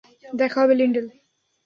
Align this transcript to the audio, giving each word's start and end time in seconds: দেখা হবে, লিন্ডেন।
দেখা 0.33 0.57
হবে, 0.61 0.73
লিন্ডেন। 0.75 1.05